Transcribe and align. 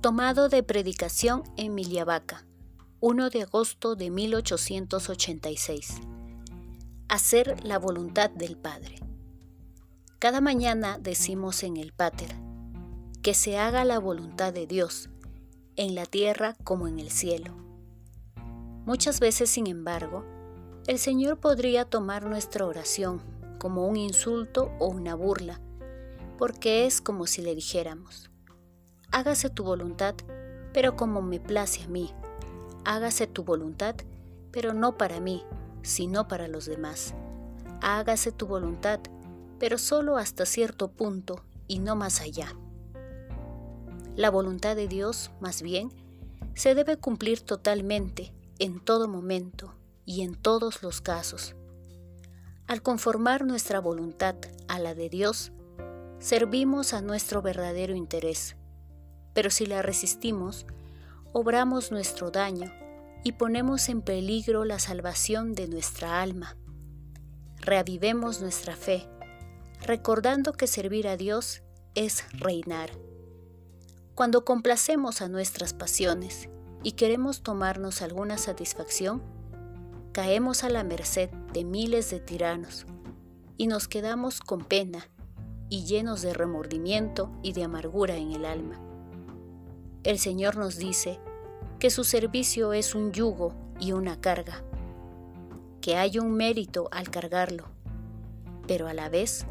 Tomado 0.00 0.48
de 0.48 0.62
predicación 0.62 1.42
en 1.58 1.74
Miliavaca, 1.74 2.46
1 3.00 3.28
de 3.28 3.42
agosto 3.42 3.96
de 3.96 4.08
1886. 4.08 5.96
Hacer 7.10 7.62
la 7.66 7.78
voluntad 7.78 8.30
del 8.30 8.56
Padre. 8.56 8.98
Cada 10.18 10.40
mañana 10.40 10.96
decimos 10.98 11.62
en 11.64 11.76
el 11.76 11.92
Pater, 11.92 12.34
que 13.22 13.34
se 13.34 13.58
haga 13.58 13.84
la 13.84 13.98
voluntad 13.98 14.54
de 14.54 14.66
Dios, 14.66 15.10
en 15.76 15.94
la 15.94 16.06
tierra 16.06 16.56
como 16.64 16.88
en 16.88 16.98
el 16.98 17.10
cielo. 17.10 17.54
Muchas 18.86 19.20
veces, 19.20 19.50
sin 19.50 19.66
embargo, 19.66 20.24
el 20.86 20.98
Señor 20.98 21.40
podría 21.40 21.84
tomar 21.84 22.24
nuestra 22.24 22.64
oración 22.64 23.20
como 23.58 23.86
un 23.86 23.98
insulto 23.98 24.72
o 24.78 24.86
una 24.86 25.14
burla, 25.14 25.60
porque 26.38 26.86
es 26.86 27.02
como 27.02 27.26
si 27.26 27.42
le 27.42 27.54
dijéramos, 27.54 28.29
hágase 29.12 29.50
tu 29.50 29.64
voluntad, 29.64 30.14
pero 30.72 30.96
como 30.96 31.22
me 31.22 31.40
place 31.40 31.82
a 31.82 31.88
mí. 31.88 32.12
Hágase 32.84 33.26
tu 33.26 33.44
voluntad, 33.44 33.96
pero 34.50 34.72
no 34.72 34.96
para 34.96 35.20
mí, 35.20 35.44
sino 35.82 36.28
para 36.28 36.48
los 36.48 36.66
demás. 36.66 37.14
Hágase 37.82 38.32
tu 38.32 38.46
voluntad, 38.46 39.00
pero 39.58 39.78
solo 39.78 40.16
hasta 40.16 40.46
cierto 40.46 40.88
punto 40.88 41.44
y 41.66 41.78
no 41.80 41.96
más 41.96 42.20
allá. 42.20 42.54
La 44.16 44.30
voluntad 44.30 44.76
de 44.76 44.88
Dios, 44.88 45.30
más 45.40 45.62
bien, 45.62 45.90
se 46.54 46.74
debe 46.74 46.96
cumplir 46.96 47.40
totalmente, 47.40 48.32
en 48.58 48.80
todo 48.80 49.08
momento 49.08 49.74
y 50.04 50.22
en 50.22 50.34
todos 50.34 50.82
los 50.82 51.00
casos. 51.00 51.54
Al 52.66 52.82
conformar 52.82 53.44
nuestra 53.46 53.80
voluntad 53.80 54.36
a 54.68 54.78
la 54.78 54.94
de 54.94 55.08
Dios, 55.08 55.52
servimos 56.18 56.92
a 56.92 57.00
nuestro 57.00 57.40
verdadero 57.40 57.94
interés 57.94 58.56
pero 59.40 59.48
si 59.48 59.64
la 59.64 59.80
resistimos, 59.80 60.66
obramos 61.32 61.90
nuestro 61.90 62.30
daño 62.30 62.70
y 63.24 63.32
ponemos 63.32 63.88
en 63.88 64.02
peligro 64.02 64.66
la 64.66 64.78
salvación 64.78 65.54
de 65.54 65.66
nuestra 65.66 66.20
alma. 66.20 66.58
Reavivemos 67.56 68.42
nuestra 68.42 68.76
fe, 68.76 69.08
recordando 69.80 70.52
que 70.52 70.66
servir 70.66 71.08
a 71.08 71.16
Dios 71.16 71.62
es 71.94 72.22
reinar. 72.32 72.90
Cuando 74.14 74.44
complacemos 74.44 75.22
a 75.22 75.28
nuestras 75.30 75.72
pasiones 75.72 76.50
y 76.82 76.92
queremos 76.92 77.42
tomarnos 77.42 78.02
alguna 78.02 78.36
satisfacción, 78.36 79.22
caemos 80.12 80.64
a 80.64 80.68
la 80.68 80.84
merced 80.84 81.30
de 81.54 81.64
miles 81.64 82.10
de 82.10 82.20
tiranos 82.20 82.84
y 83.56 83.68
nos 83.68 83.88
quedamos 83.88 84.40
con 84.40 84.66
pena 84.66 85.08
y 85.70 85.86
llenos 85.86 86.20
de 86.20 86.34
remordimiento 86.34 87.32
y 87.42 87.54
de 87.54 87.64
amargura 87.64 88.18
en 88.18 88.32
el 88.32 88.44
alma. 88.44 88.86
El 90.02 90.18
Señor 90.18 90.56
nos 90.56 90.78
dice 90.78 91.18
que 91.78 91.90
su 91.90 92.04
servicio 92.04 92.72
es 92.72 92.94
un 92.94 93.12
yugo 93.12 93.52
y 93.78 93.92
una 93.92 94.18
carga, 94.18 94.64
que 95.82 95.96
hay 95.96 96.18
un 96.18 96.32
mérito 96.32 96.88
al 96.90 97.10
cargarlo, 97.10 97.66
pero 98.66 98.88
a 98.88 98.94
la 98.94 99.10
vez 99.10 99.44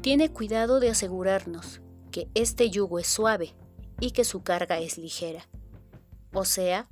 tiene 0.00 0.30
cuidado 0.30 0.78
de 0.78 0.90
asegurarnos 0.90 1.80
que 2.12 2.28
este 2.34 2.70
yugo 2.70 3.00
es 3.00 3.08
suave 3.08 3.54
y 3.98 4.12
que 4.12 4.22
su 4.22 4.42
carga 4.42 4.78
es 4.78 4.96
ligera, 4.96 5.48
o 6.32 6.44
sea, 6.44 6.88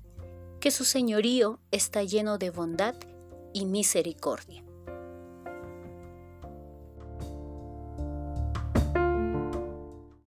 que 0.58 0.72
su 0.72 0.84
señorío 0.84 1.60
está 1.70 2.02
lleno 2.02 2.36
de 2.36 2.50
bondad 2.50 2.96
y 3.52 3.64
misericordia. 3.64 4.64